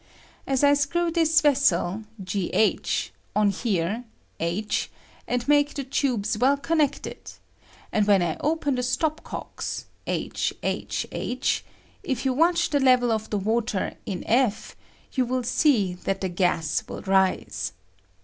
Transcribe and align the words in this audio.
As 0.47 0.63
I 0.63 0.73
screw 0.73 1.11
this 1.11 1.41
vessel 1.41 2.05
(g 2.23 2.49
h) 2.53 3.13
on 3.35 3.51
here 3.51 4.03
(h), 4.39 4.89
and 5.27 5.47
make 5.47 5.75
the 5.75 5.83
tubes 5.83 6.39
well 6.39 6.57
connected, 6.57 7.33
and 7.91 8.07
when 8.07 8.23
I 8.23 8.35
open 8.39 8.73
the 8.73 8.81
Btop 8.81 9.21
cocks 9.23 9.85
(h 10.07 10.53
h 10.63 11.05
h), 11.11 11.63
if 12.01 12.25
you 12.25 12.33
watch 12.33 12.71
the 12.71 12.79
level 12.79 13.11
of 13.11 13.29
the 13.29 13.37
water 13.37 13.93
(in 14.07 14.23
p), 14.27 14.73
you 15.13 15.23
will 15.23 15.43
see 15.43 15.93
that 15.93 16.21
the 16.21 16.29
gas 16.29 16.83
will 16.87 17.03
r 17.05 17.13
I 17.13 17.13
I 17.13 17.13
^ 17.13 17.13
I 17.13 17.19
104 17.21 17.37
SYNTHESIS 17.37 17.69
OF 17.69 17.69
WATER. 17.69 17.71
riae. 17.71 17.71